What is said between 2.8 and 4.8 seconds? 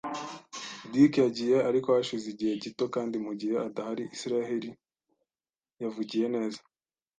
kandi mugihe adahari Isiraheli